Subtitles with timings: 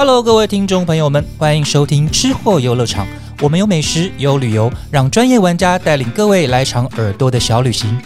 [0.00, 3.06] Hello，各位听众朋友们，欢迎收听吃货游乐场。
[3.42, 8.00] 我们有美食，有旅游，让专业玩家带领各位来场耳朵的小旅行。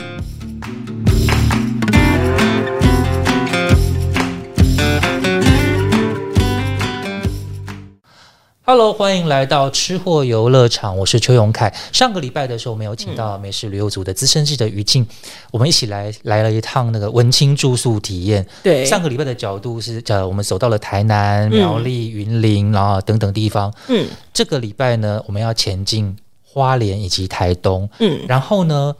[8.76, 11.72] Hello，欢迎来到吃货游乐场，我是邱永凯。
[11.92, 15.06] 上个礼拜的时候，我们有请到美食旅游组的资深记者于静，
[15.52, 18.44] 我们一起来来了一趟那个文青住宿体验。
[18.64, 23.72] 对，上个礼拜的角度是，呃，我们走到了台南、苗栗、云林，然后等等地方。
[23.86, 27.88] 嗯这个礼拜呢，我们要前进花莲以及台东。
[28.00, 28.92] 嗯，然后呢，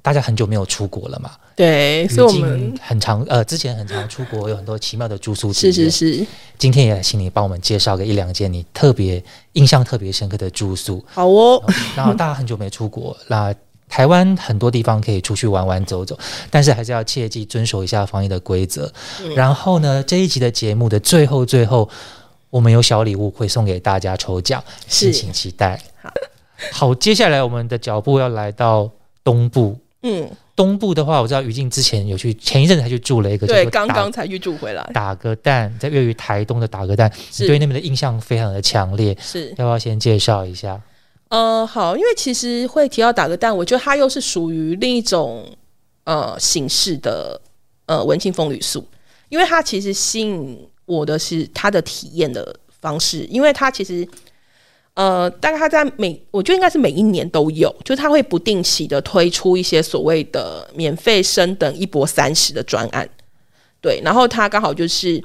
[0.00, 5.72] 大家很久没有出国了嘛，对，所以我们很长呃，之前很常出国，有很多奇妙的住宿体是。
[5.72, 6.26] 是是，
[6.56, 9.20] 今天也请你帮我们介绍个一两间你特别
[9.54, 11.04] 印象特别深刻的住宿。
[11.08, 11.60] 好哦，
[11.96, 13.52] 然后大家很久没出国，那
[13.88, 16.16] 台湾很多地方可以出去玩玩走走，
[16.48, 18.92] 但是还是要切记遵守一下防疫的规则。
[19.20, 21.88] 嗯然后呢，这一集的节目的最后最后，
[22.50, 25.82] 我们有小礼物会送给大家抽奖，敬是请期待。
[26.00, 26.12] 好，
[26.70, 28.88] 好，接下来我们的脚步要来到
[29.24, 29.76] 东部。
[30.02, 40.80] 嗯，东部的话，我知道于静之前有去，前一阵子才去住了一个叫对，刚刚才去住回来，打个蛋，在粤语台东的打个蛋，你对那边的印象非常的强烈，是，要不要先介绍一下？
[41.28, 45.46] 呃，好，因为其实会提到打个蛋，我觉得它又是属于另一种
[46.02, 47.40] 呃形式的
[47.86, 48.84] 呃文青风旅宿，
[49.28, 54.04] 因为它其实吸引我的是它的体验的方式，因为它其实。
[54.98, 63.08] 呃，大概他在每，我觉得应该是每一年都有，就是他会不定期的推出一些所谓的免费升等一波三十的专案，
[63.80, 65.22] 对，然后他刚好就是，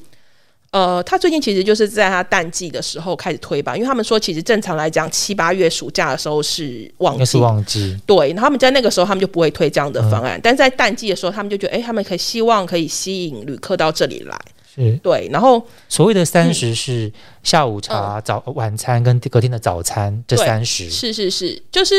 [0.70, 7.26] 呃，他最近其实就是在他淡季的时候开始推吧，因为他们说其实正常来讲七八月暑假的时候是旺季。
[7.26, 14.40] 是，旺季，对，然后他们在那个时候他们就不会推这样的方案，但在淡季的时候他们就觉得，哎，他们可以希望可以吸引旅客到这里来，
[14.76, 14.92] 是。
[15.04, 17.12] 对，然后所谓的三十是
[17.44, 21.94] 下午茶、早晚餐跟隔天的早餐这三十，是是是，就是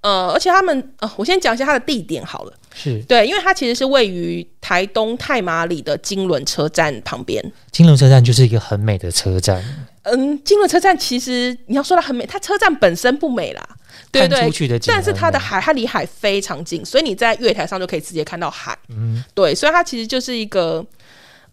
[0.00, 2.52] 呃，而且他们呃，我先讲一下它的地点好了。
[2.74, 3.00] 是。
[3.02, 7.42] 对，因为它其实是位于台东太麻里的金轮车站旁边。
[7.70, 9.62] 金轮车站就是一个很美的车站，
[10.02, 13.68] 嗯，金轮车站其实你要说它很美，它车站本身不美啦，
[14.10, 14.50] 对对。
[14.86, 18.76] 但是它的海，它离海非常近，所以你在月台上就可以直接看到海。
[18.88, 20.84] 嗯，对，所以它其实就是一个，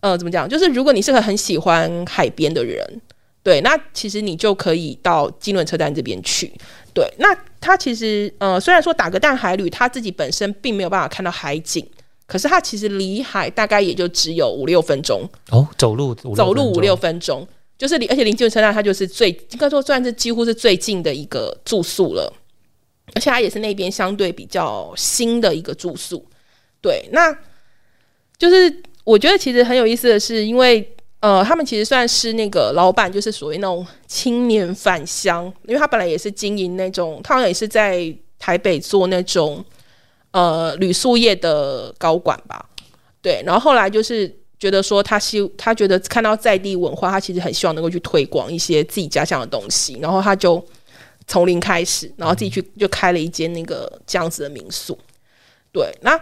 [0.02, 0.48] 呃，怎么讲？
[0.48, 3.02] 就是如果你是个很喜欢海边的人，
[3.44, 6.52] 对，那其实你就可以到金轮车站这边去。
[6.94, 11.86] 对，那它其实，呃，虽然说打个蛋海旅，它自己本身并没有办法看到海景，
[12.26, 22.34] 可是它其实离海大概也就只有五六分钟，哦，走路走路五六分分钟，就是离，而且离金轮车站它就是最应该说算是几乎是最近的一个住宿了，
[23.16, 26.26] 而且它也是那边相对比较新的一个住宿。
[26.81, 27.38] 对，那
[28.38, 39.64] 就是我觉得其实很有意思的是，因为呃，他们其实算是那个老板，就是属于那种青年返乡，因为他本来也是经营那种，他好像也是在台北做那种
[40.32, 42.66] 呃旅宿业的高管吧。
[43.22, 50.64] 对，然后后来就是觉得说他希他觉得看到在地文化，他其实很希望能够去推广一些自己家乡的东西，然后他就
[51.28, 54.98] 从零开始，然后自己去就开了一间那个这样子的民宿。
[55.74, 56.18] 对，那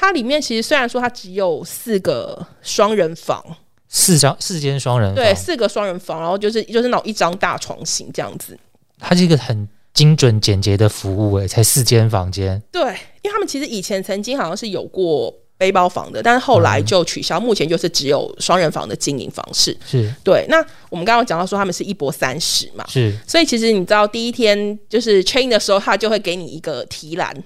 [0.00, 3.44] 它里面其实虽然说它只有四个双人房，
[3.86, 8.58] 四张四间双人对，房，四个双人房，然后就是就是那种一张大床型这样子。
[8.98, 12.80] 它是一个很精准简洁的服务，诶，才四间房间，对，
[13.20, 19.76] 因为他们其实以前曾经好像是有过背包房的，但是后来就取消，目前就是只有双人房的经营方式。
[19.86, 20.10] 是。
[20.24, 23.14] 对，那我们刚刚讲到说他们是一波三十嘛，是。
[23.26, 27.36] 所以其实你知道第一天就是 train 的时候，他就会给你一个提篮，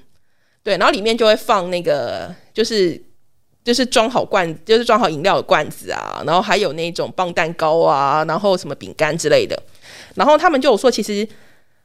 [0.65, 3.01] 对，然后里面就会放那个就是
[3.63, 9.57] 就是装好罐，就是装好饮料的罐子啊，然后还有那种棒蛋糕啊，然后什么饼干之类的。
[10.15, 11.29] 然后他们就有说，其实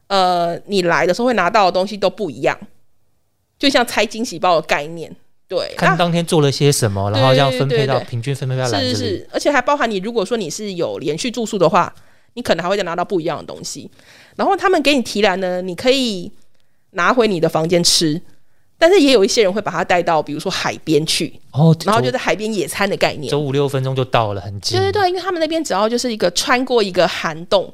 [0.08, 2.58] 呃，你来的时候会拿到的东西都不一样，
[3.60, 5.14] 就像拆惊喜包的概念。
[5.48, 11.94] 对，看那当天做了些什么，然后这样分配到平均分配到是是是，而且还包含你，如果说你是有连续住宿的话，
[12.36, 13.90] 你可能还会再拿到不一样的东西。
[14.36, 16.32] 然后他们给你提篮呢，你可以
[16.92, 18.22] 拿回你的房间吃，
[18.80, 23.38] 但是也有一些人会把它带到，比如说海边去，哦，然后就在海边野餐的概念走。
[23.38, 27.72] 五六分钟就到了，很近，对对对，因为他们那边只要就是一个穿过一个涵洞，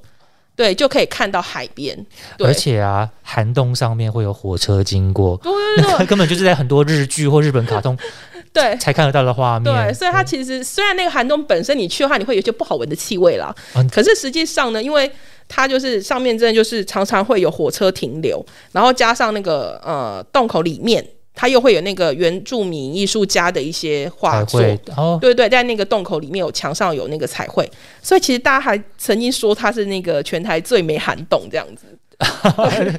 [0.55, 1.95] 对，就可以看到海边。
[2.39, 7.95] 而且啊，涵洞上面会有火车经过，对对对那个 根本就是在很多日剧或日本卡通
[8.51, 9.63] 对才看得到的画面。
[9.65, 15.11] 对，所以它其实虽然那个涵洞本身你去的话，你会有些不好闻的气味啦，嗯可是实际上呢，因为
[15.47, 24.61] 它就是上面真的就是常常会有火车停留，然后加上那个呃洞口里面它又会有那个原住民艺术家的一些画作，
[24.95, 27.69] 哦，对对，在那个洞口里面有墙上有那个彩绘，
[28.01, 31.85] 所以其实大家还曾经说它是那个全台最美涵洞这样子。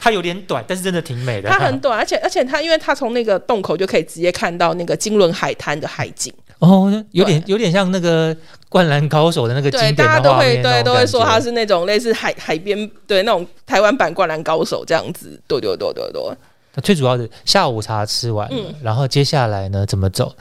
[0.00, 1.48] 它有点短，但是真的挺美的。
[1.48, 6.32] 它很短，而且而且它因为它从那个洞口就可以直接看到那个金轮海滩的海景。
[6.58, 8.34] 哦，有点有点像那个
[8.68, 15.40] 《灌篮高手》的那个经典大家都会对都会说他是那种类似海海边对那种台湾版《灌篮高手》这样子。
[15.46, 16.36] 对对对对对。
[16.82, 20.34] 最主要的下午茶吃完了，然后接下来呢怎么走？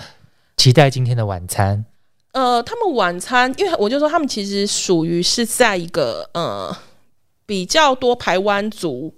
[0.55, 1.85] 期待今天的晚餐。
[2.33, 6.75] 呃，他们晚餐，因为我就说他们其实属于是在一个呃
[7.45, 9.13] 比较多台湾族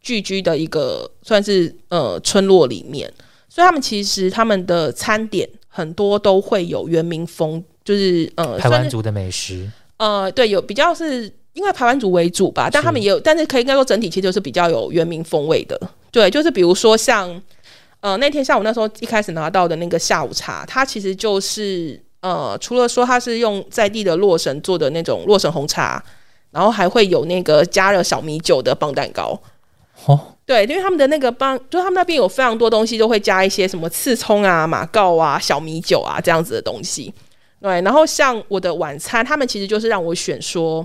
[0.00, 3.12] 聚居的一个算是呃村落里面，
[3.48, 9.70] 所以他们其实他们的餐点很多都会有原民风，就是呃台湾族的美食。
[9.96, 11.32] 呃，对，有比较是。
[11.52, 15.78] 因为台湾族为主吧，但他们也有，但是可以应该说整体其实就是比较有原民风味的。
[16.12, 17.28] 对，就是比如说像
[17.98, 26.02] 呃那天下午那时候一开始拿到的那个下午茶，它其实就是呃除了说它是用在地的洛神做的那种洛神红茶，
[26.52, 29.38] 然后还会有那个加热小米酒的棒蛋糕。
[30.06, 30.18] 哦，
[30.50, 37.14] 对，因为他们的那个帮，就他们那边有非常多东西都会加一些什么刺葱啊、马告啊、小米酒啊这样子的东西。
[37.62, 40.84] 对，然后像我的晚餐，他们其实就是让我选说。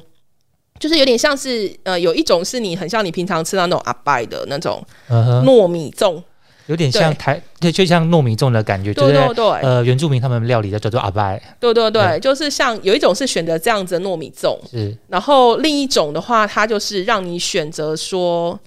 [0.77, 6.21] 就是有点像是呃，有一种是你很像你平常吃到那种阿拜的那种糯米粽，
[6.67, 18.59] 有点像台对，就像糯米粽的感觉，对对对，呃，原住民他们料理的叫做阿拜，对对对，就是像有一种是选择这样子的糯米粽，是，然后另一种的话，它就是让你选择说，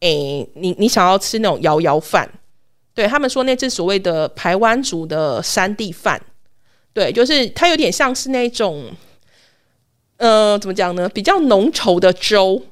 [0.00, 2.28] 诶，你你想要吃那种摇摇饭，
[2.94, 6.20] 对他们说那是所谓的台湾族的山地饭，
[6.92, 8.90] 对，就是它有点像是那种。
[10.22, 11.08] 呃，怎么讲呢？
[11.08, 12.62] 比较浓稠的粥，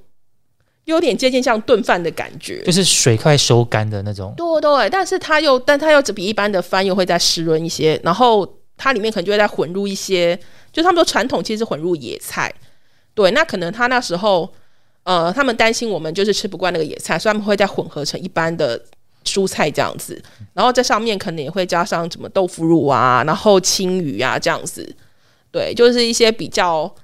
[0.84, 4.34] 有点接近像炖饭的感觉，就是水快收干的那种。
[4.36, 7.98] 对对，但是它又，但它又只比一般的饭又会再湿润一些。
[8.04, 8.46] 然后
[8.76, 10.38] 它里面可能就会再混入一些，
[10.70, 12.52] 就他们说传统其实混入野菜。
[13.14, 14.52] 对，那可能他那时候，
[15.08, 18.80] 呃，他们担心我们就是吃不惯那个野菜，所以他们会再混合成一般的
[19.24, 20.22] 蔬菜这样子。
[20.52, 24.94] 然后在上面可能也会加上什么豆腐乳啊，然后青鱼啊这样子。
[25.50, 26.94] 对，就是一些比较。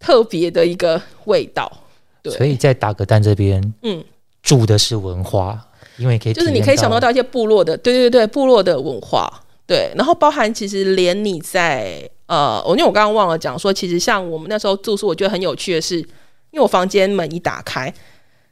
[0.00, 1.72] 特别的一个味道，
[2.20, 2.30] 对。
[2.34, 4.04] 所以在打格蛋这边，嗯，
[4.42, 5.58] 住的是文化，
[5.96, 9.32] 因为可以就是你可以享受到一些部落的，对对对，部落的文化，
[9.66, 9.90] 对。
[9.96, 16.06] 然后包含其实连你在呃，我因为我刚刚忘了讲说，其实像我们那时候住宿，我觉得很有趣的是，
[16.54, 17.92] 因为我房间门一打开，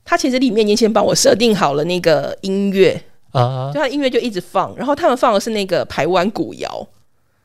[0.05, 3.01] 它其实里面已经先帮我设定好了那个音乐
[3.31, 6.89] 啊，就它音乐就一直放，然后他们放的是那个台湾古谣。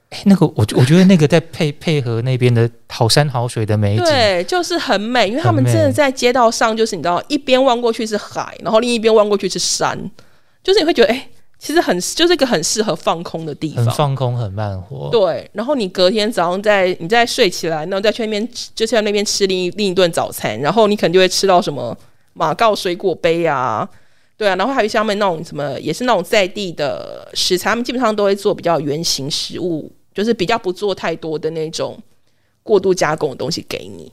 [0.09, 10.09] 哎，那个我我觉得那个在配配合那边的好山好水的美景，对，就是很美，因为他们真的在街道上，就是你知道，一边望过去是海，然后另一边望过去是山，
[10.63, 11.27] 就是你会觉得，哎，
[11.59, 15.09] 其实很就是一个很适合放空的地方，很放空，很慢活。
[15.11, 21.97] 对，然后你隔天早上在你再睡起来，然后再去那边就在那边吃另一另一顿早餐，然后你可能就会吃到什么
[22.33, 23.87] 马告水果杯啊，
[24.37, 29.91] 对啊，然后还有像他们那种什么，也是那种在地的食材，他们基本上都会做比较圆形食物。
[30.17, 31.95] 就是比较不做太多的那种
[32.63, 34.11] 过度加工的东西给你，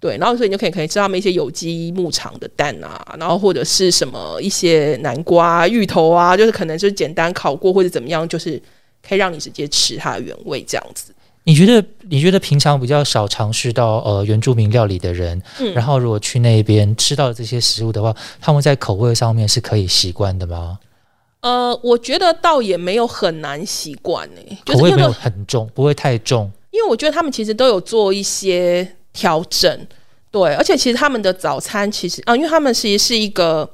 [0.00, 8.60] 对，然后所以你就可以可以吃他们一些有机牧场的蛋啊，然后或者是什么一些南瓜、芋头啊，就是可能就是简单烤过或者怎么样，就是
[9.06, 11.12] 可以让你直接吃它的原味这样子。
[11.44, 15.42] 你觉得你觉得平常比较少尝试到呃原住民料理的人，
[15.74, 20.78] 然后如果去那边吃到这些食物的话，他们在口味上面是可以习惯的吗？
[21.40, 26.50] 呃，我觉得倒也没有很难习惯呢，口味没有很重，不会太重。
[26.70, 29.86] 因为我觉得他们其实都有做一些调整，
[30.30, 33.68] 对，而且其实他们的早餐其实啊，因为他们其实是一个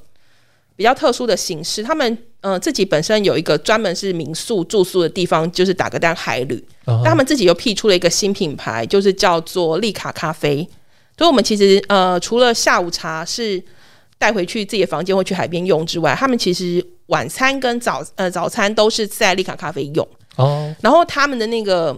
[0.75, 10.69] 比较特殊的形式，他们呃自己本身有一个专门是民宿住宿的地方，就是打个单海旅，但他们自己又辟出了一个新品牌，就是叫做利卡咖啡。
[11.19, 13.63] 所以，我们其实呃，除了下午茶是
[14.19, 16.85] 带回去自己的房间或去海边用之外，他们其实。
[17.07, 21.97] 晚餐跟早呃早餐都是在利卡咖啡用哦，然后他们的那个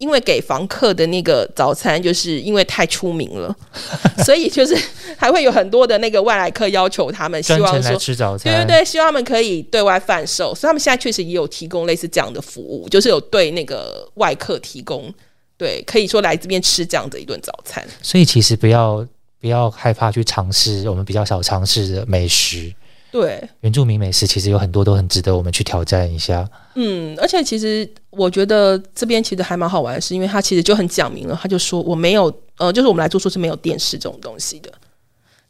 [0.00, 3.54] 因为给房客的那个早餐，就是因为太出名了，
[4.24, 4.74] 所以就是
[5.18, 15.12] 还会有很多的那个外来客要求他们，希望说吃早餐，对对对，希望他们可以对外贩售，所以他们现在确实也有提供类似这样的服务，就是有对那个外客提供，
[15.58, 17.86] 对，可以说来这边吃这样的一顿早餐。
[18.00, 19.06] 所以其实不要
[19.38, 22.72] 不要害怕去尝试我们比较少尝试的美食。
[23.10, 26.48] 对原住民美食，其实有很多都很值得我们去挑战一下。
[26.74, 34.70] 嗯，而且其实我觉得这边其实还蛮好玩的，是因为他其实就很讲明了，他就说我没有呃，就是我们来住宿是没有电视这种东西的。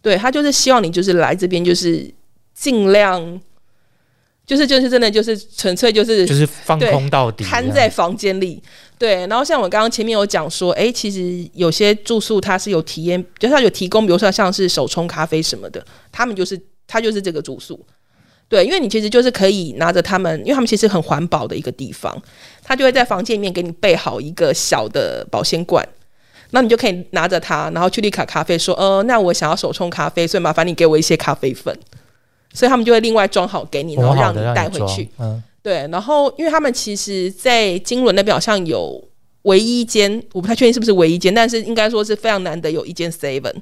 [0.00, 2.10] 对他就是希望你就是来这边就是
[2.54, 3.40] 尽量
[4.46, 8.62] 就是就是真的就是纯粹就是就是放空到底，瘫在房间里。
[8.98, 17.78] 对，然后像我刚刚前面有讲说，哎，其实有些住宿它是有体验，就是它有提供，比如说像是手冲咖啡什么的，他们就是他就是这个住宿。
[18.48, 22.20] 对，因为你其实就是可以拿着他们，因为他们其实很环保的一个地方，
[22.64, 25.88] 他就会在房间里面给你备好一个小的保鲜罐，
[26.50, 31.72] 那你就可以拿着它，然后去丽卡咖啡说，呃，那我想要手冲咖啡，所以麻烦你给我一些咖啡粉。
[32.52, 35.08] 所以他们就会另外装好给你，然后让你带回去。
[35.20, 35.86] 嗯，对。
[35.92, 39.00] 然后，因为他们其实，在金轮那边好像有
[39.42, 43.54] 唯一一间，我不太确定是不是唯一间，但是应该说是非常难得有一间 Seven。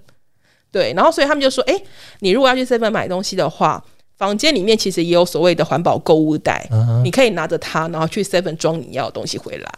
[0.70, 0.92] 对。
[0.94, 1.74] 然后，所以他们就说：“哎，
[2.20, 3.82] 你如果要去 Seven 买东西的话，
[4.16, 6.68] 房间里面其实也有所谓的环保购物袋，
[7.04, 9.72] 你可以拿着它，然后去 Seven 装你要的东西回来。”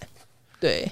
[0.61, 0.91] 对。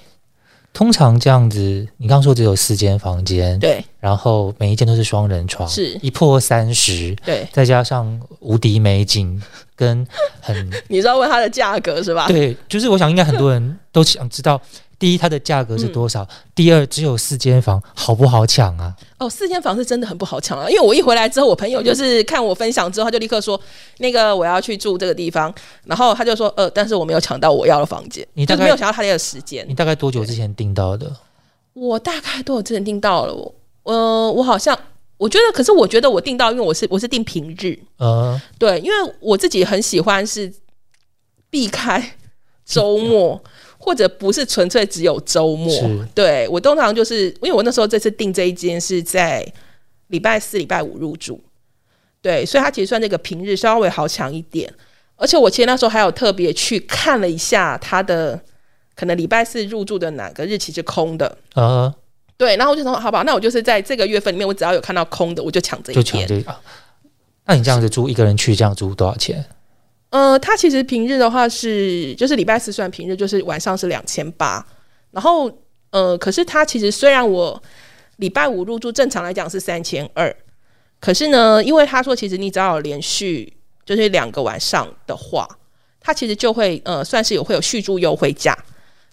[0.71, 1.59] 通常这样子，
[1.97, 9.41] 你刚刚说只有四间房间，对，然后每一间都是双人床，是一破三十，对，再加上无敌美景
[9.75, 10.05] 跟
[10.39, 12.27] 很， 你知道问它的价格是吧？
[12.27, 14.61] 对，就是我想应该很多人都想知道。
[14.99, 16.27] 第一，它的价格是多少？
[16.53, 18.93] 第二，只有四间房，好不好抢啊？
[19.17, 20.69] 哦，四间房是真的很不好抢啊！
[20.69, 23.59] 因为我一回来之后，我朋友就是看我分享之后，他就立刻说
[23.99, 25.53] ：“那个我要去住这个地方。”
[25.85, 29.65] 然后他就说：“呃，但是我没有抢到我要的房间。”你就是没有想到他那个时间。
[29.67, 31.09] 你大概多久之前订到的？
[31.73, 33.33] 我大概多久之前订到了？
[33.33, 34.77] 我呃，我好像
[35.17, 37.79] 我觉得，可是我觉得我订到，因为我是我是订平日。
[37.97, 40.53] 呃，对，因为我自己很喜欢是
[41.49, 42.15] 避开
[42.65, 43.41] 周末。
[43.81, 49.43] 或者不是纯粹只有周末，对我通常就是因为我那时候这次订这一间是在
[50.07, 51.41] 礼拜四、礼拜五入住，
[52.21, 54.71] 对，所以它其实算这个平日稍微好抢一点。
[55.15, 58.39] 而且我其实那时候还有特别去看了一下它的
[58.95, 61.93] 可能礼拜四入住的哪个日期是空的啊，
[62.37, 66.45] 对，然后我就说好吧，那我就是在这个月份里面，我只要有看到空的，我就抢这一天。
[67.45, 69.43] 那你这样子租一个人去这样租多少钱？
[70.09, 74.65] 呃，它其实平日的话是，就是礼拜四算平日，就是晚上是两千八。
[75.11, 75.51] 然后，
[75.91, 77.61] 呃，可是它其实虽然我
[78.17, 80.35] 礼拜五入住，正常来讲是三千二，
[80.99, 83.53] 可是呢，因为他说其实你只要有连续
[83.85, 85.47] 就是两个晚上的话，
[85.99, 88.57] 它其实就会呃算是有会有续住优惠价。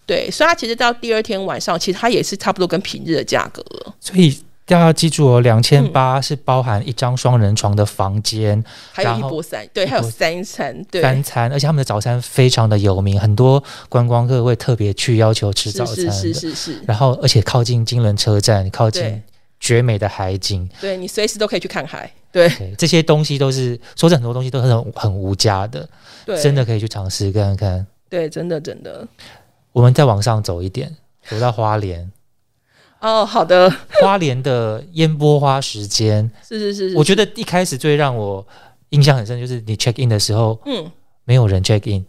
[0.07, 3.95] 对，所以它其实到第二天晚上，其实它也是差不多跟平日的价格了。
[4.01, 4.43] 所以。
[4.67, 16.83] 大家要记住哦，两千八是包含一张双人床的房间，还有一波三，对，还有三餐，对，三餐，而且他们的早餐非常的有名，很多观光客会特别去要求吃早餐是是是是。
[16.85, 19.23] 然后，而且靠近金轮车站，靠近
[19.61, 22.11] 绝美的海景，对你随时都可以去看海。
[22.33, 25.89] 对，这些东西都是说是很多东西都是很很无价的，
[26.25, 27.87] 对，真的可以去尝试看看。
[28.11, 29.07] 对，真的真的。
[29.71, 30.97] 我们再往上走一点，
[31.29, 32.11] 走到花莲。
[33.07, 33.73] 哦，好的。
[34.01, 38.45] 花莲的烟波花时间是是是，我觉得一开始最让我
[38.89, 40.91] 印象很深就是你 check in 的时候，嗯，
[41.25, 42.05] 没有人 check in，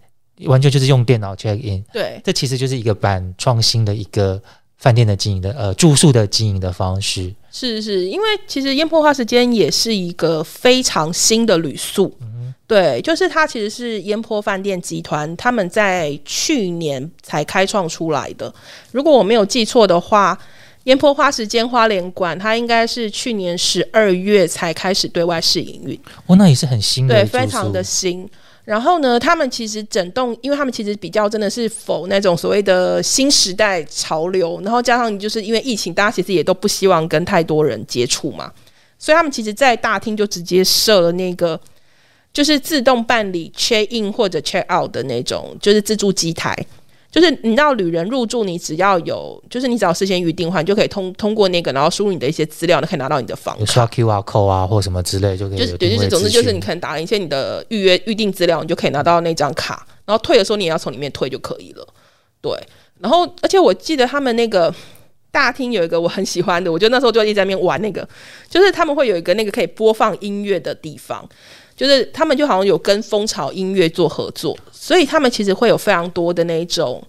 [0.47, 1.83] 完全就是用电脑 check in。
[1.93, 4.41] 对，这其实就是一个蛮创新的一个
[4.79, 7.31] 饭店的经营的呃住宿的经营的方式。
[7.51, 12.11] 是是，因为其实烟波花时间也是一个非常新的旅宿。
[12.65, 18.51] 对，就是它其实是烟波饭店集团他们在去年才开创出来的。
[18.91, 20.35] 如果我没有记错的话。
[20.87, 25.99] 烟坡花时间花莲馆，它应该是去年十二月才开始对外试营运。
[26.25, 28.27] 哦，那也是很新的，对，非常的新。
[28.63, 38.49] 然后呢，他们其实整栋，因为他们其实比较真的是否那种所谓的新时代潮流，然后加上就是因为疫情，大家其实也都不希望跟太多人接触嘛，
[38.97, 41.59] 所以他们其实，在大厅就直接设了那个
[42.31, 46.55] 就是自动办理 check in 或者 check out 的那种，就是自助机台。
[47.19, 55.57] 就是你知道，旅人入住，你只要有，就是你只要事先预定的话，你就可以通通过那个，然后输入你的一些资料，可以拿到你的房卡，刷 QR code 啊，或什么之类，就可以。
[55.57, 61.87] 就是对，就是总之就是你可能打了一些你的预约预定资料，你就可以拿到那张卡，然后退的时候你也要从里面退就可以了。
[62.39, 62.55] 对，
[62.99, 64.71] 然后而且我记得他们那个
[65.31, 68.07] 大厅有一个我很喜欢的，我觉得那时候就一直在那边玩那个，
[68.47, 71.27] 就是他们会有一个那个可以播放音乐的地方。
[71.77, 77.01] 就是他们就好像有跟蜂巢音乐做合作，所以他们其实会有非常多的那一种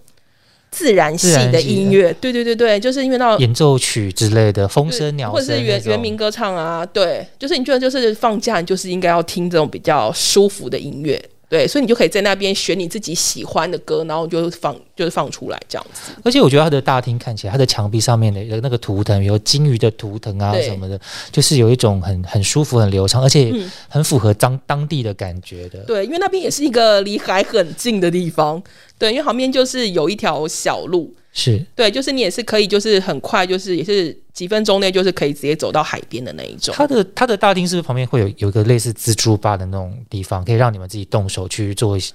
[0.69, 2.15] 自然系的音乐。
[2.21, 6.85] 对对对对，就是因为那演奏曲之类的，风声鸟或者是原原民歌唱啊。
[6.85, 11.19] 对，就是你觉得就是放假，你就是应该要听这种比较舒服的音乐。
[11.49, 16.11] 对，所以你就可以在那边选你自己喜欢的歌，然后就放就是放出来这样子。
[16.23, 20.99] 而且我觉得它的大厅看起来，它的墙壁上面的那个图腾，有金鱼的图腾啊什么的，
[21.31, 25.79] 就是有一种很很舒服、很流畅，而且嗯很符合当当地的感觉的。
[25.79, 28.61] 对，因为那边也是一个离海很近的地方。
[28.99, 36.73] 对，因为旁边就是有一条小路，是对，就是你也是可以，就是很快，就是也是几分钟内，就是可以直接走到海边的那一种。
[36.75, 42.11] 它的它的大厅是不是旁边会有有一个类似蜘蛛吧的那种地方，可以让你们自己动手去做一些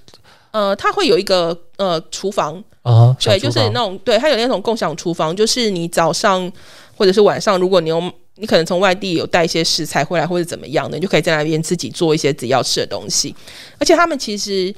[0.51, 3.17] 呃，它会有一个呃厨房，啊？
[3.21, 6.51] 对，就是那种对，它有那种共享厨房，就是你早上
[6.97, 13.35] 或者是晚上，如果你有你可能从外地有带一些食材回来或者怎么样的，你就可以在那边自己做一些自己要吃的东西。
[13.79, 14.75] 而且他们其实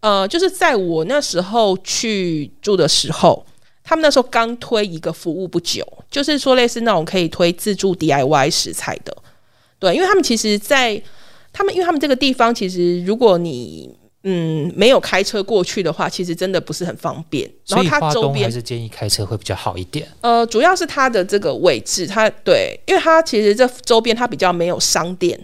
[0.00, 3.44] 呃，就是在我那时候去住的时候。
[3.92, 9.14] 他们那时候刚推一个服务不久，就是说类似那种可以推自助 DIY 食材的，
[9.78, 11.02] 对，因为他们其实在，
[11.52, 17.44] 他们因为他们这个地方，其实如果你嗯没有开车过去的话，其实真的不是很方便。
[17.68, 20.08] 然后所以花它周边东还是建议开车会比较好一点。
[20.22, 25.38] 呃，主要是它的这个位置，它对，因为它其实这周边它比较没有商店，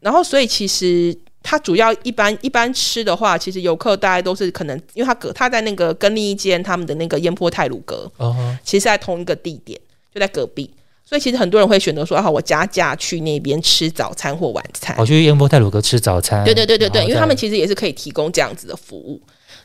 [0.00, 1.18] 然后所以其实
[1.50, 9.80] 它主要一般一般吃的话，其实游客大概都是可能，因为它隔它在那个跟另一间他们的那个烟波泰鲁阁，哦吼，其实在同一个地点，
[10.14, 10.70] 就在隔壁。
[11.06, 14.94] 所以其实很多人会选择说，啊，我加价去那边吃早餐或晚餐。
[14.98, 16.44] 我去烟波泰鲁阁吃早餐。
[16.44, 19.18] 对对对对对，因为他们其实也是可以提供这样子的服务。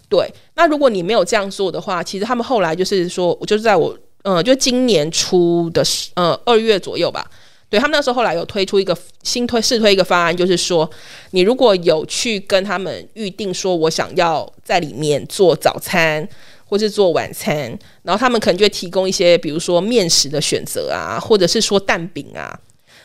[0.08, 0.26] 对，
[0.56, 7.30] 那如果你没有这样做的话，其实他们后来就是说，我就是在我呃，就今年初的十呃二月左右吧，
[7.74, 10.88] 对他们那时候后来有推出一个新推试推一个方案，就是说
[11.32, 16.30] 你如果有去跟他们预定说我想要在里面做早餐。
[16.66, 17.56] 或是做晚餐，
[18.02, 22.60] 然后他们可能就会提供一些，比如说面食的选择啊，或者是说蛋饼啊，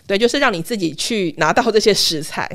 [0.07, 2.49] 对，就是让你自己去拿到这些食材，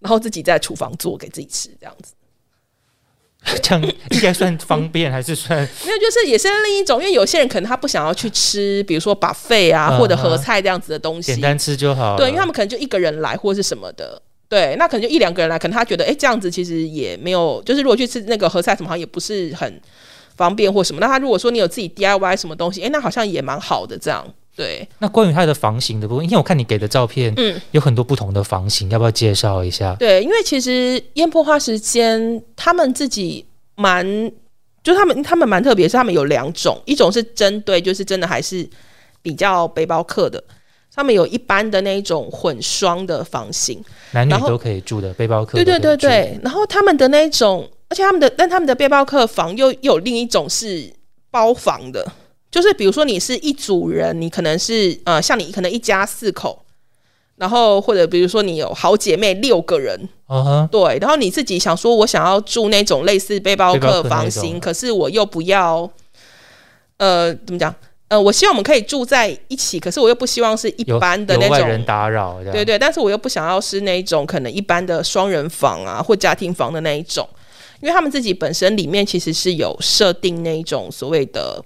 [0.00, 2.14] 然后自己在厨房做给自己吃，这样子。
[3.62, 12.16] 这样应该算方便，还是算 没有，就是也是另一种，因为有些人可能他不想要去吃，比如说把费啊、嗯或者合菜这样子的东西简，单吃就好？
[12.16, 14.20] 对，因为他们可能就一个人来或是什么的。
[14.48, 19.80] 对，那可能就一两个人来，可能他觉得，哎，这样子其实也没有，就是如果去吃那个合菜什么，好像也不是很
[20.36, 21.00] 方便或什么。
[21.00, 23.98] 那他如果说你有自己 DIY 什么东西，哎，那好像也蛮好的。
[23.98, 24.24] 这样，
[24.56, 29.94] 对，那关于它的房型的部分，因为我看你给的照片，嗯，有很多不同的房型，要不要介绍一下？
[29.96, 33.44] 对，因为其实烟波花时间他们自己
[33.74, 34.32] 蛮，
[34.82, 38.66] 就他们他们蛮特别，是他们有两种，一种是针对就是真的还是
[39.20, 40.42] 比较背包客的，
[40.94, 50.90] 他们有一般的那一种混双的房型，男女都可以住的背包客对对对对，然后他们的那一种，而且他们的但他们的背包客房又又有另一种是
[51.30, 52.10] 包房的，
[52.56, 56.62] 就是比如说你是一组人，你可能是呃像你可能一家四口。
[57.36, 65.86] 然后或者比如说你有好姐妹六个人，嗯哼，对，然后你自己想说，我想要住那种类似背包客房型，可是我又不要，
[66.96, 67.74] 呃，怎么讲？
[68.08, 77.28] 呃，我希望我们可以住在一起，可是我又不希望是一般的那种人种，打扰，对对，但是我又不想要是那种可能一般的双人房啊或家庭房的那一种，
[77.82, 81.62] 因为他们自己本身里面其实是有设定那一种所谓的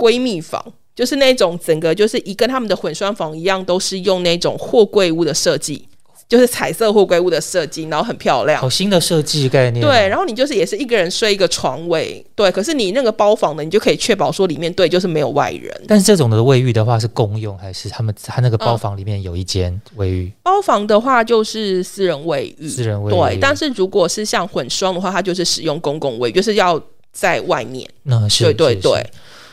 [0.00, 0.64] 闺蜜房。
[0.92, 5.88] 就是那种整个就是一跟他们的混双房一样，都是用那种货柜屋的设计，
[6.28, 8.68] 就是彩色货柜屋的设计，然后很漂亮好。
[8.68, 9.88] 新的设计概念哦。
[9.88, 12.50] 对，然后你就是也是一个人睡一个床位，对。
[12.52, 15.72] 可是你那个包房的，你就可以确保说里面对就是没有外人。
[15.88, 23.16] 但是这种的卫浴的话是公用，还是他们他那个嗯包房里面有一间卫浴，包房的话就是私人卫浴，私人卫浴？
[23.16, 23.38] 对。
[23.40, 26.78] 但是如果是像混双的话，它就是使用公共卫浴，就是要
[27.10, 27.88] 在外面。
[28.02, 29.10] 那是对对是对是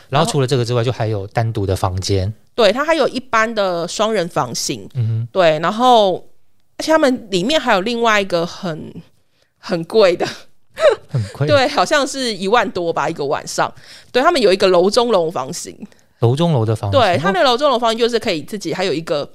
[0.08, 5.58] 然后除了这个之外，就还有单独的房间，对，它还有一般的双人房型，嗯哼对。
[5.58, 6.14] 然后
[6.76, 8.92] 而且他们里面还有另外一个很
[9.58, 11.46] 很贵的，哼，很贵。
[11.46, 13.72] 对，好像是一万多吧一个晚上。
[14.10, 15.76] 对他们有一个楼中楼房型，
[16.20, 19.30] 楼中楼的房型，对，它那个楼中楼房就是可以自己还有一个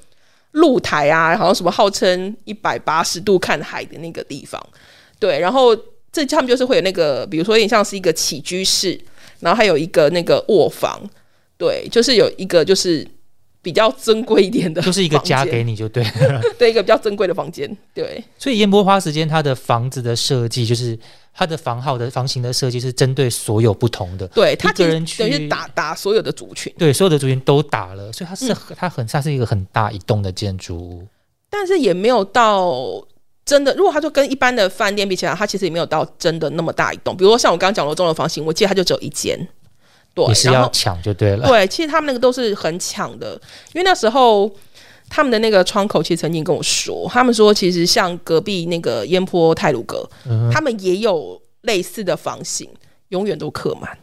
[0.51, 4.61] 露台啊，好像什么号称一百八十度看海的那个地方。
[5.19, 5.75] 对，然后
[6.11, 8.99] 这他们就是会有那个，比如说有点像是一个起居室，
[9.43, 10.99] 然后还有一个那个卧房。
[11.55, 13.07] 对，就是有一个就是
[13.61, 16.41] 比较珍贵一点的，就是一个家给你就对了。
[16.57, 17.77] 对一个比较珍贵的房间。
[17.93, 20.97] 对，所以烟波花时间它的房子的设计，就是
[21.33, 31.07] 它的房号的房型的设计是针对所有不同的，对，它其实一个人去等于打打所有的族群，对所有的族群都打了，所以它是、嗯它很它是一个很大一栋的建筑物。
[31.49, 33.05] 但是也没有到。
[33.45, 37.15] 真的，如果它就跟一般的饭店比起来，它其实也没有到真的那么大一栋。
[37.15, 39.37] 比如说像我刚刚讲楼中的房型，我记得它就只有一间，
[40.13, 41.45] 对，也是要抢就对了。
[41.47, 43.33] 对，其实他们那个都是很抢的，
[43.73, 44.49] 因为那时候
[45.09, 52.69] 他们的那个窗口其实曾经跟我说，他们说其实像隔壁那个烟坡泰鲁阁，嗯他们也有类似的房型，
[53.09, 53.97] 永远都客满。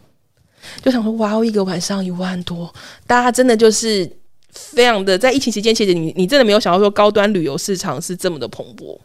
[0.83, 2.71] 就想说哇，一个晚上一万多，
[3.07, 4.07] 大家真的就是
[4.53, 8.99] 非常的在疫情期间，其实你你真的没有想到说高端旅游市场是这么的蓬勃。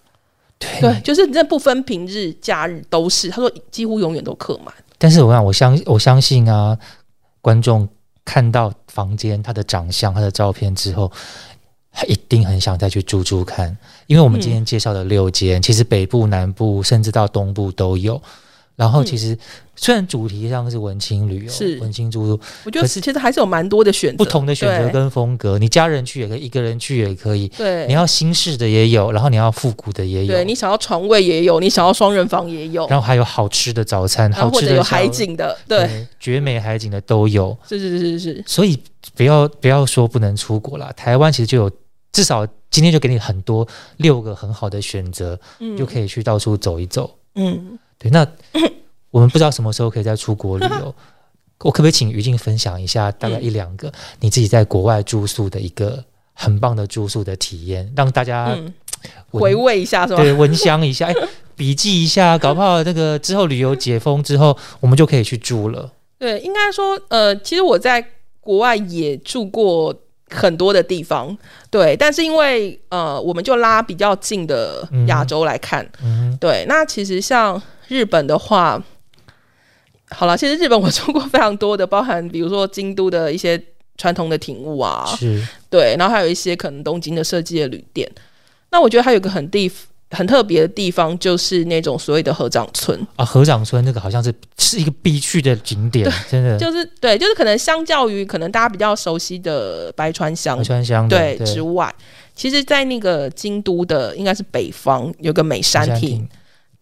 [0.81, 4.73] 对，就是这不分平日假日都是，他说几乎永远都客满。
[4.97, 6.77] 但是我想，我相我相信啊，
[7.41, 7.87] 观众
[8.23, 11.11] 看到房间、他的长相、他的照片之后，
[11.91, 13.77] 他一定很想再去住住看。
[14.07, 18.21] 因为我们今天介绍的六间，其实北部、南部甚至到东部都有。
[18.75, 19.37] 然后其实
[19.75, 25.57] 虽然主题上是文青旅游，是文青住宿，我觉得其实还是有蛮多的选择，不同的选择跟风格。
[25.57, 27.47] 你家人去也可以，一个人去也可以。
[27.49, 30.33] 对，你要新式的也有，然后你要复古的也有。
[30.33, 32.85] 对你想要床位也有，你想要双人房也有。
[32.87, 37.57] 然后还有好吃的早餐，好吃的有海景的，对，绝美海景的都有。
[37.67, 38.43] 是是是是是。
[38.45, 38.77] 所以
[39.15, 41.71] 不要不要说不能出国了，台湾其实就有
[42.11, 43.65] 至少今天就给你很多
[43.97, 45.39] 六个很好的选择，
[45.77, 47.09] 就可以去到处走一走。
[47.35, 48.27] 嗯，对，那。
[49.11, 50.93] 我们不知道什么时候可以再出国旅游，
[51.63, 56.03] 我可不可以请于静分享一下大概一两个你自己在国外住宿的一个
[56.33, 58.53] 很棒的住宿的体验，让大家
[59.31, 60.21] 回味一下是吧？
[60.21, 61.15] 对，闻香一下，哎，
[61.55, 65.89] 笔记一下，搞不好那个之后旅游解封之后，我们就可以去住了。
[66.19, 68.05] 对，应该说，呃，其实我在
[68.41, 69.95] 国外也住过
[70.29, 71.37] 很多的地方，
[71.69, 78.83] 对，但是因为呃，我们就拉比较近的亚洲来看，嗯，对，那其实像日本的话。
[80.11, 83.59] 好了，其实日本我住过非常多的，包含比如说京都的一些
[83.97, 88.09] 传统的庭屋啊，是，对，然后还有一些可能东京的设计的旅店。
[88.69, 89.69] 那我觉得还有个很地
[90.11, 101.93] 很特别的地方，就是那种所谓的合掌村啊，合掌村那个好像是是一个必去的景点，真的就是对，就是可能相较于可能大家比较熟悉的白川乡，白川乡对之外，
[102.35, 106.29] 其实，在那个京都的应该是北方有个美山町。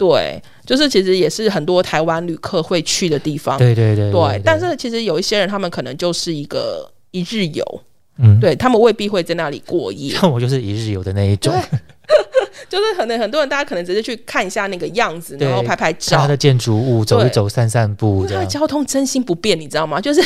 [0.03, 3.57] 对，就是其实也是很多台湾旅客会去的地方。
[3.57, 4.11] 对对对。
[4.11, 7.81] 对，但是其实有一些人，他们可能就是一个一日游，
[8.17, 10.13] 嗯，对他们未必会在那里过夜。
[10.19, 11.53] 像我就是一日游的那一种，
[12.67, 18.25] 就是可能很多人，大家可能只是去看一下那个样子，然后拍拍照，他的建筑物走一走、散散步。
[18.27, 19.99] 这交通真心不便，你知道吗？
[20.01, 20.21] 就是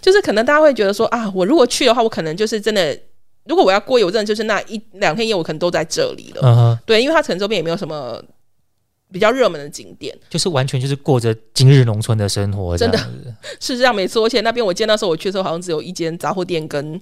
[0.00, 2.98] 就是可能大家会觉得说啊，我如果去的话，我可能就是真的，
[3.44, 6.40] 如果我要过游，真的就是那一两天夜，我可能都在这里了。
[6.42, 6.78] 嗯哼。
[6.86, 8.22] 对，因为它可能周边也没有什么。
[9.14, 12.98] 比较热门的景点，就是完全就是过着今日农村的生活，真的
[13.60, 14.26] 是这样没错。
[14.26, 17.00] 而且那边我见那时候我去的时候，好像只有一间杂货店，跟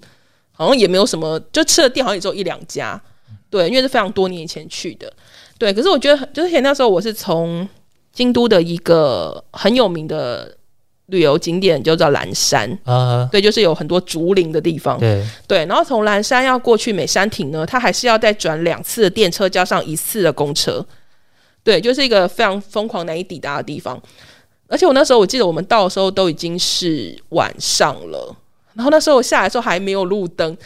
[0.50, 3.00] 好像也没有什么，就吃的店好像也只有一两家。
[3.48, 5.10] 对，因为是非常多年以前去的。
[5.56, 7.66] 对，可是我觉得就是那时候我是从
[8.12, 10.54] 京都的一个很有名的
[11.06, 14.98] 旅游景点，就叫蓝山啊，对，就是有很多竹林的地方。
[14.98, 20.84] 对对，然后从蓝山要过去美山町呢，它还是要再转两次的电车，加上一次的公车。
[21.64, 24.00] 对，就是一个非常疯狂难以抵达的地方，
[24.66, 28.34] 而且我那时候我记得我们到的时候都已经是晚上了，
[28.74, 30.56] 然后那时候我下来的时候还没有路灯，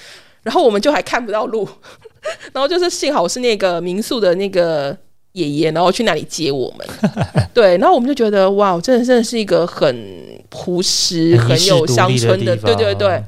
[0.42, 1.68] 然后我们就还看不到路，
[2.54, 4.96] 然后就是幸好是那个民宿的那个
[5.32, 6.86] 爷爷，然后去那里接我们，
[7.52, 13.22] 对，然后我们就觉得哇，真的真的是一个很朴实、很有乡村的，对对对，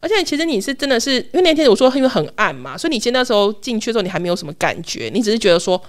[0.00, 5.80] 而且其实你是真的是因为那天我说因为很暗嘛，所以你其实那时候进去的时候你还没有什么感觉，你只是觉得说。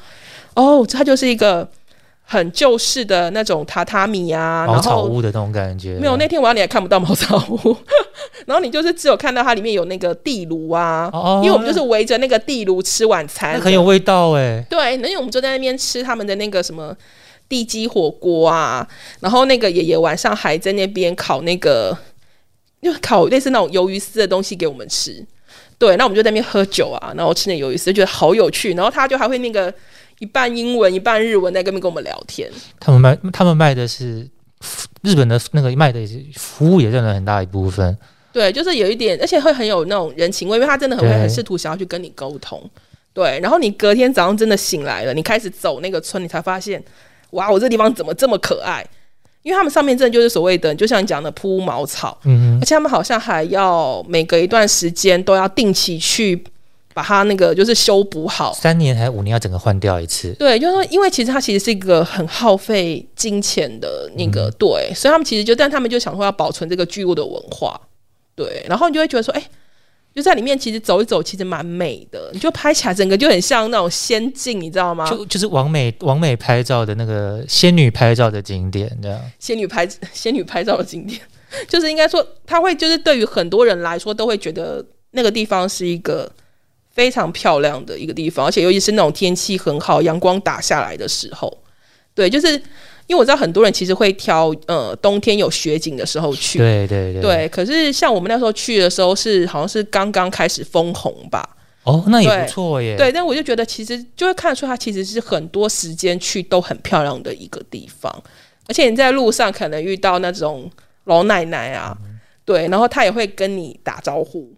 [0.59, 1.67] 哦，它就是一个
[2.23, 5.95] 很旧式的那种榻榻米啊，茅草屋的那种感觉。
[5.95, 7.75] 没有，那天晚上你还看不到茅草屋，
[8.45, 11.09] 然后你就是只有看到它里面有那个地炉啊，
[11.41, 14.63] 因为我们就是围着那个地炉吃晚餐，很有味道哎。
[14.69, 16.93] 对，因为我们就在那边吃他们的那个什么
[17.47, 18.85] 地基火锅啊，
[19.21, 21.97] 然后那个爷爷晚上还在那边烤那个，
[22.81, 25.25] 就烤类似那种鱿鱼丝的东西给我们吃。
[25.77, 28.73] 对，那我们就在那边喝酒啊，然后吃那鱿鱼丝，觉得好有趣。
[28.73, 29.73] 然后他就还会那个。
[30.19, 32.49] 一半英文一半日文在跟跟我们聊天。
[32.79, 34.27] 他们卖他们卖的是
[35.01, 35.99] 日本的那个卖的
[36.35, 37.97] 服务也占了很大一部分。
[38.31, 42.61] 对，就是有一点，而且会很有那种人情味，因为他真的很会很试图想要去跟你沟通。
[43.11, 46.81] 对，然后你隔天早上真的醒来了，你开始走那个村，你才发现，
[47.31, 48.85] 哇，我这地方怎么这么可爱？
[49.41, 56.43] 因为他们上面真的就是所谓的，就像你讲的铺茅草，嗯而且他们好像还要每隔一段时间都要定期去。
[56.99, 60.33] 把它那个就是修补好，三年还是五年要整个换掉一次？
[60.33, 67.79] 对，就是说，因为其实它其实是一个很耗费金钱的那个，对，所以他们其实就，但他们就想说要保存这个巨物的文化，
[68.35, 69.41] 对，然后你就会觉得说，哎，
[70.13, 75.09] 就在里面其实走一走，其实蛮美的，你就拍起来整个就很像那种仙境，你知道吗？
[75.09, 79.17] 就就是王美王美拍照的那个仙女拍照的景点，这样。
[79.39, 81.17] 仙女拍 仙女拍照的景点，
[81.69, 86.29] 就是应该说，他会就是对于很多人来说，都会觉得那个地方是一个。
[86.99, 91.49] 非常漂亮的一个地方，而且尤其是那种天气很好、阳光打下来的时候，
[92.13, 92.51] 对，就是
[93.07, 97.47] 因为我知道很多人其实会挑呃冬天有雪景的时候去，对对对，对。
[97.47, 101.55] 可是像我们那时候去的时候是好像是刚刚开始封红吧？
[101.83, 102.97] 哦，那也不错耶。
[102.97, 108.13] 对，但我就觉得其实就会看得出它其实是很多时间去都很漂亮的一个地方，
[108.67, 110.69] 而且你在路上可能遇到那种
[111.05, 111.97] 老奶奶啊，
[112.43, 114.53] 对，然后她也会跟你打招呼。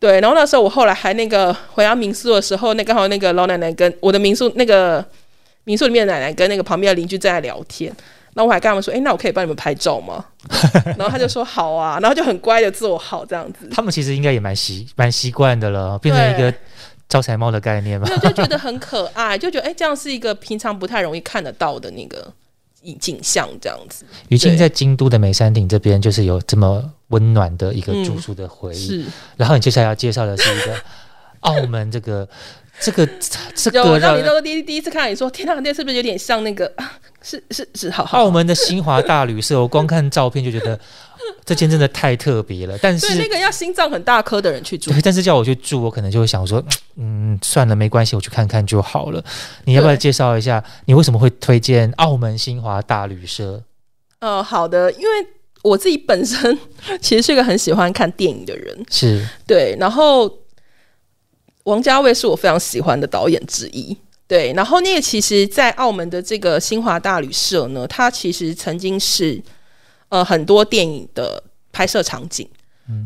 [0.00, 5.02] 对，然后那时候我后来还那个回到民宿的时候，那刚好那个老奶奶跟我的民宿那个
[5.64, 7.90] 民宿里面的奶奶跟那个旁边的邻居正在聊天，
[8.34, 10.22] 然后我还跟他们说：“哎，那我可以帮你们拍照吗？”
[10.98, 13.66] 然后他就说：“好啊。”然后就很乖的坐好这样子。
[13.70, 16.52] 他们其实应该也蛮习蛮习惯的了，变成一个
[17.08, 18.06] 招财猫的概念嘛。
[18.18, 22.30] 就觉得很可爱，就觉得哎，这样是一个平常不太容易看得到的那个。
[22.92, 28.86] 景象这样子，于静在京都的美山顶这边，就是有这么温暖的一个住宿的回忆。
[28.86, 29.04] 是，
[29.38, 30.76] 然后你接下来要介绍的是一个
[31.40, 32.28] 澳门这个。
[32.80, 33.08] 这个
[33.54, 36.70] 这个让你都第第一次看，你说天哪，那是不是有点像那个？
[37.22, 40.78] 是是是，好澳门的新华大旅社，我光看照片就觉得
[41.44, 42.78] 这间真的太特别了。
[42.80, 46.62] 但是那个要心脏很大颗的人去住，对，但是叫我去住，我可能就会想说，
[46.96, 49.24] 嗯，算了，没关系，我去看看就好了。
[49.64, 53.62] 你要不要介绍一下，你为什么会推荐澳门新华大旅社？
[54.20, 55.26] 呃，好的，因为
[55.62, 56.58] 我自己本身
[57.00, 60.40] 其实是一个很喜欢看电影的人，是对，然后。
[61.64, 64.52] 王家卫是我非常喜欢的导演之一，对。
[64.52, 69.42] 然后那个其实，在澳门的这个新华大旅社呢，它其实曾经是
[70.14, 72.48] 呃很多电影的拍摄场景，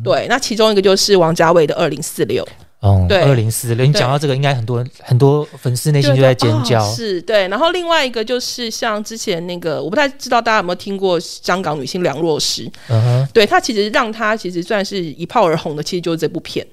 [0.04, 0.26] 对。
[0.28, 2.44] 那其中一个就是王家卫的《二零四六》，
[2.80, 3.84] 哦，对，《二零四六》。
[3.86, 7.48] 你讲到这个，应该很多很多粉丝内心就在尖叫，是对。
[7.48, 16.66] 然后另外一个就是像之前那个，我不太知道大家有没有听过香港女星梁若诗，嗯哼，对她其实让她其实算是一炮而红的，其实就是这部片。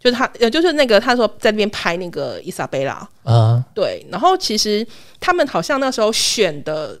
[0.00, 4.84] 就是她，呃，就是那个，她说在那边拍那个伊莎贝拉，啊，对，然后其实
[5.20, 6.98] 他们好像那时候选的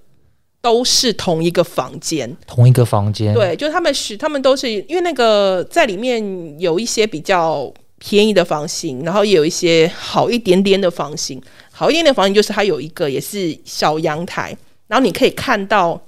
[0.62, 11.38] 都是同一个房间，同一个房间，对，就是他们是他们都是因为那个在里面有一些比较便宜的房型，然后也有一些好一点点的房型，
[11.70, 16.00] 好一点点房型就是它有一个也是小阳台，然后你可以看到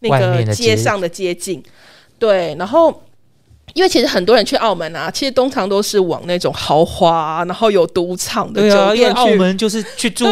[0.00, 1.62] 那个街上的街景，
[2.18, 3.02] 对，然后。
[3.74, 9.20] 因为其实很多人去澳门啊，其实通常都是往那种豪华，然后有赌场的酒店去。
[9.20, 10.26] 澳门就是去住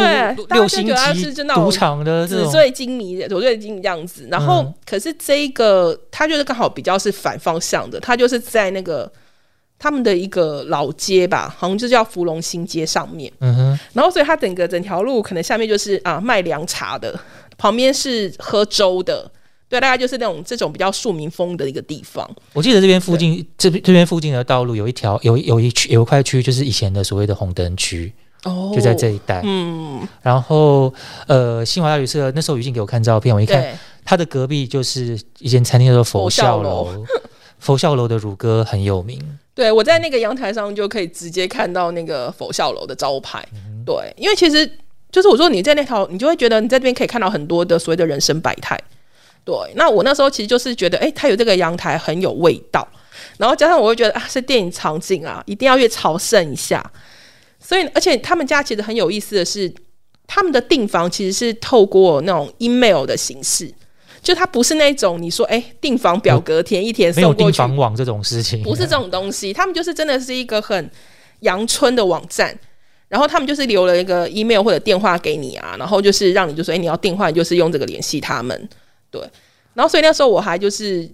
[0.49, 4.27] 六星级赌场的纸醉金迷的，纸醉金迷样子。
[4.29, 9.11] 然后，可是这一个他就是刚好比较是反方向的，他就是在那个
[9.79, 13.31] 他们的一个老街吧，好像就叫芙蓉新街上面。
[13.39, 13.79] 嗯哼。
[13.93, 17.19] 然后，所以他整个整条路可能下面就是啊卖凉茶的，
[17.57, 19.31] 旁边是喝粥的。
[19.71, 22.29] 对，大概就是那种这种比较庶民风的一个地方。
[22.51, 28.11] 我记得这边附近，这边这边附近的道路有一条，有有一区有一块区，就是以前的所谓的红灯区，
[28.43, 29.41] 哦，就在这一带。
[29.45, 30.93] 嗯，然后
[31.25, 37.05] 呃，新华大旅社那时候于静给我看照片，我一看，它的隔壁就是一间餐厅，叫做佛笑楼。
[37.57, 39.21] 佛笑楼的乳鸽很有名。
[39.53, 43.41] 对，我在那个阳台上就可以直接看到那个佛笑楼的招牌。
[43.85, 44.69] 对，因为其实
[45.11, 48.77] 就是我说你在那条，你就会觉得你在这边可以看到很多的所谓的人生百态。
[49.43, 52.87] 对，那我那时候其实就是觉得，哎，它有这个阳台很有味道，
[53.37, 56.83] 然后加上我会觉得啊，是电影场景啊，一定要越朝圣一下。
[57.59, 59.71] 所以，而且他们家其实很有意思的是，
[60.27, 63.71] 他们的订房其实是透过那种 email 的形式，
[64.21, 70.89] 就它不是那种你说，哎，订房表格填一填送过去，没有订房网这种事情，不是这种东西，他们就是真的是一个很
[71.41, 72.55] 阳春的网站，
[73.07, 78.69] 然后他们就是留了一个 email 或者电话给你啊，然后就是让你就说，哎，你要订话，你就是用这个联系他们。
[79.11, 79.21] 对，
[79.75, 81.07] 然后所以那时候我还就是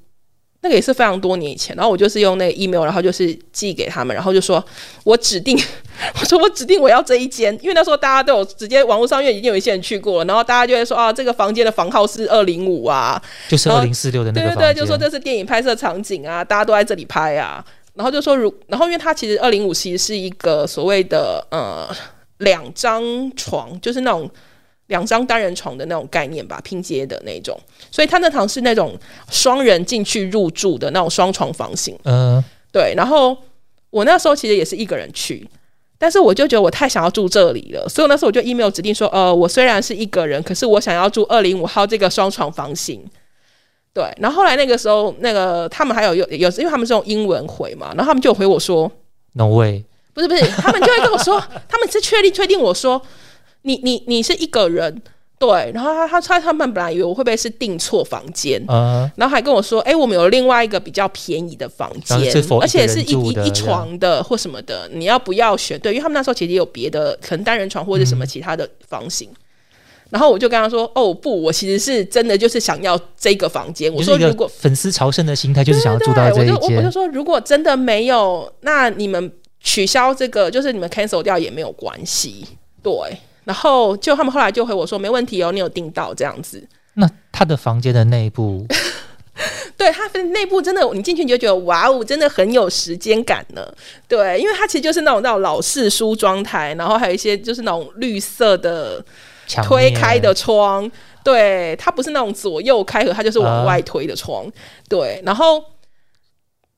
[0.62, 4.64] 那个也是非常多年以前，然后我就是用那个 email，然后就是寄给他们，然后就说
[5.04, 5.58] 我指定，
[6.20, 21.88] 我说我指定我要这一间，因为那时候大家都有直接网络上因为已经有一些人去过了，然后大家就会说啊，这个房间的房号是二零五啊，就是二零四六的那个对对对，就说这是电影拍摄场景啊，大家都在这里拍啊，然后就说如，然后因为它其实二零五其实是一个所谓的呃
[22.40, 23.04] 两张
[23.36, 24.30] 床，就是那种。
[24.88, 27.60] 两张单人床的那种概念吧，拼接的那种，
[27.91, 28.97] 所以他那堂是那种
[29.30, 31.97] 双人进去入住的那种双床房型。
[32.04, 32.93] 嗯，对。
[32.95, 33.38] 然后
[33.89, 35.45] 我那时候其实也是一个人去，
[35.97, 43.04] 但是我就觉得我太想要住这里了，所以那时候我就 email 指定说，呃，我虽然是一个人，可是我想要住二零五号这个双床房型。
[43.91, 44.06] 对。
[44.19, 48.89] 然后后来那个时候，那个他们还有有有，因为他们是用英文回嘛，然后他们就回我说
[49.34, 53.02] ，No way，不是不是，他们就会跟我说，他们是确定确定我说。
[53.68, 55.02] 你你你是一个人，
[55.38, 58.64] 对，然后他他他他们本来以为我会不会是订错房间，
[59.16, 62.18] 然后还跟我说，哎，我们有另外一个比较便宜的房间，
[62.62, 65.78] 而且是一一一床的或什么的，你要不要选？
[65.80, 69.30] 对，因为他们那时候其实也有别的，可能单人床或者什么其他的房型。
[70.10, 82.46] 然后我就跟他说：“哦不，我其实是真的就是想要这个房间。”我说：“如果粉丝朝圣的心态就是想要住到这一间。”我就说：“如果真的没有，那你们取消这个，就是你们 cancel 掉也没有关系。”
[82.82, 82.94] 对。
[83.48, 86.62] 然后就他们后来就回我说：“没问题哦，你有订到这样子。”
[86.96, 88.66] 那他的房间的内部，
[89.78, 93.66] 对他的内部真的，你进去你就觉得哇哦，真的很有时间感呢。
[94.08, 99.04] 对，因为它其实就是那种那种老式梳妆台，然后还有一些就是那种绿色的。
[99.64, 100.92] 推开的窗，
[101.24, 104.46] 对，它不是那种左右开合，它就是往外推的窗，
[104.90, 105.22] 对。
[105.26, 105.64] 然后，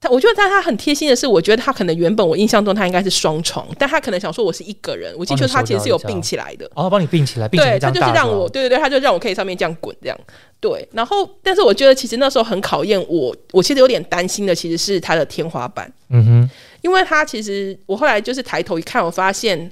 [0.01, 10.17] 他我觉得他他很贴心的是，我觉得他可能原本我印象中他应该是双床，但他可能想说我是一个人，我记得他其实是有并起来的，哦，帮你并起来，并对，他就是让我，对对对，他就让我可以上面这样滚这样，
[10.61, 10.87] 对。
[10.93, 16.49] 然后，但是我觉得其实那时候很考验我，我其实有点担心的其实是他的天花板，嗯哼，
[16.81, 19.71] 因为他其实我后来就是抬头一看，我发现。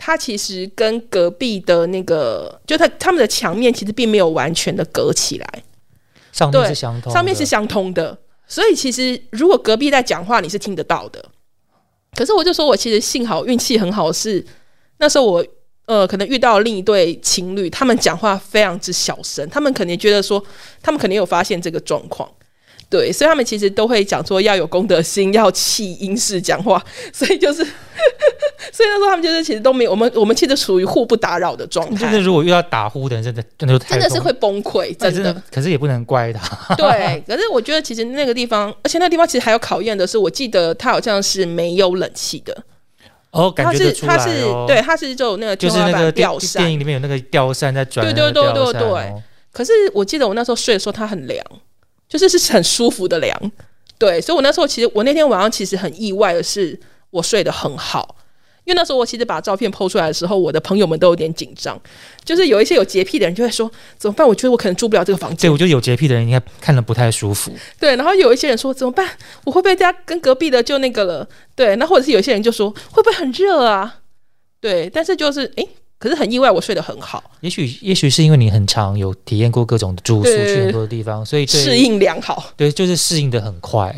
[0.00, 5.62] 他其实跟隔壁的那个，就他他们的墙面其实并没有完全的隔起来，
[6.30, 8.16] 上面是相通，上面是相通的。
[8.48, 11.24] 所以其实如果隔壁在讲话，你是听得到的。
[12.16, 14.44] 可是我就说我其实幸好运气很好，是
[14.96, 15.46] 那时候我
[15.84, 20.42] 呃可能遇到另一对情侣，他们讲话非常之小声，他们肯定觉得说，
[20.82, 22.28] 他们肯定有发现这个状况。
[22.90, 26.82] 对，所以他们其实都会讲说要有公德心，要弃音式讲话，
[27.12, 27.62] 所以就是，
[28.72, 32.10] 所以那时候他们就是其实都没有，我们我们其实处于互不打扰的状态。
[32.10, 35.42] 就是如果遇到打呼的人，真的真的真的是会崩溃，真的。
[35.50, 36.74] 可是也不能怪他。
[36.74, 42.56] 对，可是我觉得其实那个地方，而且那个地方其实还有考验的是，我记得它好像是没有冷气的。
[43.30, 48.04] 哦，感觉它是对，它是就那个就是那个吊扇，电影里面有那个吊扇在转。
[48.04, 49.22] 对对对对对。
[49.52, 51.44] 可是我记得我那时候睡的时候，它很凉。
[52.08, 53.38] 就是是很舒服的凉，
[53.98, 58.16] 对，所以我那时候其实我那天晚上其实很意外的是我睡得很好，
[58.68, 61.80] 因为那时候我其实把照片剖出来的时候，我的朋友们都有点紧张，
[62.22, 64.28] 就是有一些有洁癖的人就会说怎么办？
[64.28, 65.48] 我觉得我可能住不了这个房间。
[65.48, 67.50] 对，我觉得有洁癖的人应该看了不太舒服。
[67.80, 69.08] 对，然后有一些人说怎么办？
[69.44, 71.26] 我会不会家跟隔壁的就那个了？
[71.56, 74.00] 对，那或者是有些人就说会不会很热啊？
[74.60, 75.66] 对，但是就是诶。
[76.00, 77.20] 可是很意外，我睡得很好。
[77.40, 82.52] 也许，也许是因为你很长有体验过各种的住宿，去很多的地方，所以适应良好。
[82.56, 83.92] 对，就是适应的很快。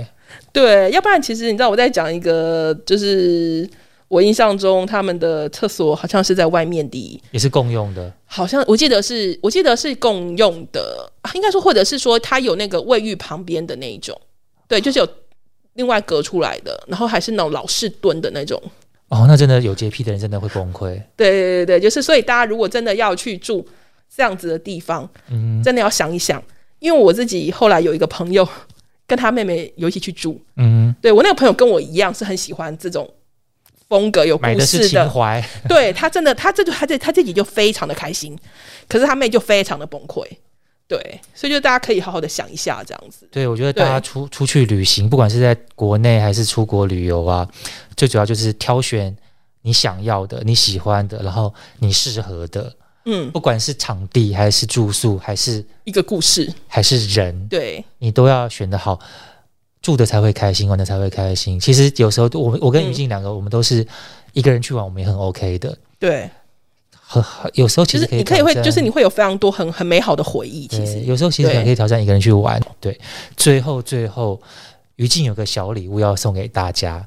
[0.50, 3.68] 对，要不然其实你知道我在讲一个，就是
[4.10, 8.12] 我印象中他们的厕所好像是在外面的，也是共用的。
[8.26, 14.20] 好像我记得是，我记得是共用的，应该说或者是说它有那个卫浴旁边的那一种，
[14.66, 15.08] 对，就是有
[15.74, 18.60] 另外隔出来的，然后还是那种老式蹲的那种。
[19.10, 21.00] 哦，那真的有洁癖的人真的会崩溃。
[21.16, 23.64] 对对对对，就是所以大家如果真的要去住
[24.12, 26.42] 这样子的地方，嗯，真的要想一想。
[26.80, 28.48] 因为我自己后来有一个朋友
[29.06, 33.08] 跟他妹妹有一起去住，嗯，对我那个朋友跟我一样是很喜欢这种
[33.90, 35.46] 风格有故事的情怀。
[35.68, 38.38] 对他真的，他这就他这他自己就非常的开心，
[38.88, 40.24] 可是他妹就非常的崩溃。
[40.88, 43.28] 对，所以就大家可以好好的想一下这样子。
[43.30, 47.46] 对，我觉得大家出出去旅行，不管是在国内还是出国旅游啊，
[47.96, 49.16] 最主要就是挑选
[49.62, 52.72] 你想要的、你喜欢的，然后你适合的。
[53.06, 58.98] 嗯，不管是场地还是住宿，还是一个故事，还是人，对你都要选的好，
[59.82, 61.58] 住的才会开心，玩的才会开心。
[61.58, 63.86] 其实有时候，我我跟于静两个，我们都是
[64.32, 65.76] 一个人去玩，我们也很 OK 的。
[65.98, 66.30] 对。
[67.12, 67.20] 很
[67.54, 70.68] 有时候其实你可以会，就是你会有非常多很很美好的回忆。
[70.68, 72.62] 其实有时候其实可以挑战一个人去玩。
[72.78, 72.96] 对，
[73.36, 74.40] 最后最后，
[74.94, 77.04] 于静有个小礼物要送给大家，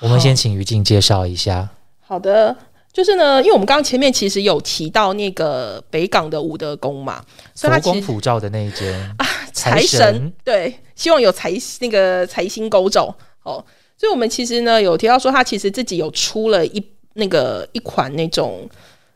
[0.00, 1.66] 我们先请于静介绍一下。
[2.00, 2.54] 好的，
[2.92, 10.32] 就是呢，因为我们刚刚前面其实有提到那个北港的武德宫嘛，佛光普照的那一间啊， 财神。
[10.44, 13.14] 对，希望有财那个财星勾走。
[13.42, 13.64] 哦。
[13.96, 16.82] 所以我们其实呢有提到说，他其实自己有出了一
[17.14, 18.68] 那个一款那种。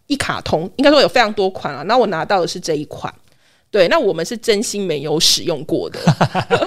[0.06, 3.12] 一卡通应该说有非常多款啊，那我拿到的是这一款，
[3.70, 5.98] 对，那我们是真心没有使用过的，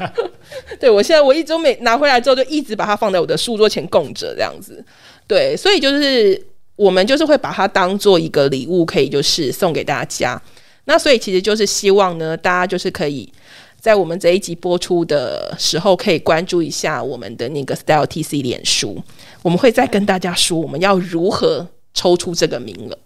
[0.80, 4.84] 对我现在我一周没拿回来之后就一直把它放在我的书桌前供着这样子，
[5.28, 6.44] 对，所以就是
[6.76, 10.42] 我们就是会把它当做一个礼物，可以就是送给大家，
[10.88, 13.32] 那所以其实就是希望呢，大家就是可以
[13.80, 19.04] 在我们这一集播出的时候，可以关注一下我们的那个 Style TC 脸书，
[19.44, 22.98] 我们会再跟大家说我们要如何抽出这个名额。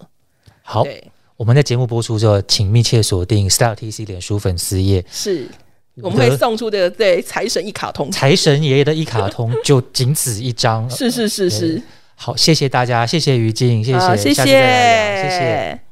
[0.62, 0.86] 好，
[1.36, 5.48] 我们在节目播出之后，请密切锁定 Style TC 脸书粉丝页，是。
[6.02, 11.84] 我们会送出的对财神一卡通，财神爷爷的一卡通就仅此一张， 是是是是，
[12.16, 15.91] 好，谢谢大家，谢谢于静，谢谢，谢谢，谢谢。